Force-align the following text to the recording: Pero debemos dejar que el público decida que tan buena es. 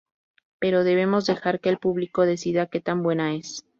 Pero 0.57 0.83
debemos 0.83 1.27
dejar 1.27 1.59
que 1.59 1.69
el 1.69 1.77
público 1.77 2.25
decida 2.25 2.65
que 2.65 2.81
tan 2.81 3.03
buena 3.03 3.35
es. 3.35 3.67